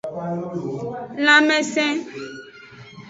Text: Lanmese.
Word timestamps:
Lanmese. 1.25 1.85